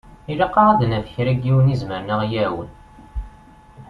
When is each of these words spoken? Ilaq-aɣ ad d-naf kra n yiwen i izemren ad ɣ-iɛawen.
Ilaq-aɣ 0.31 0.67
ad 0.69 0.77
d-naf 0.79 1.07
kra 1.13 1.31
n 1.33 1.39
yiwen 1.45 1.71
i 1.73 1.73
izemren 1.73 2.13
ad 2.13 2.17
ɣ-iɛawen. 2.21 2.69